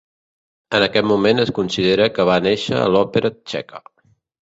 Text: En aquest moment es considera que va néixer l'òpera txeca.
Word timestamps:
En 0.77 0.85
aquest 0.85 1.09
moment 1.09 1.43
es 1.45 1.53
considera 1.59 2.09
que 2.17 2.27
va 2.33 2.41
néixer 2.49 2.83
l'òpera 2.97 3.37
txeca. 3.39 3.89